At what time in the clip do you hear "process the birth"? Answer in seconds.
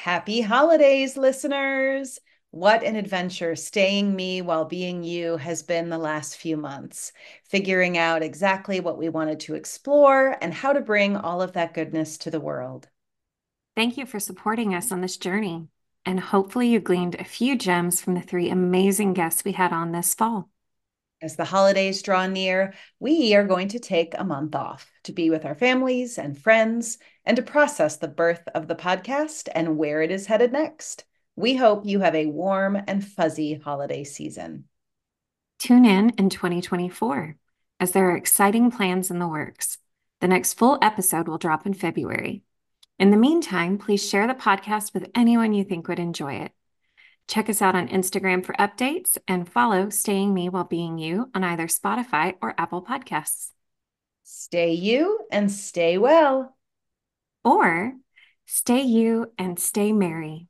27.42-28.42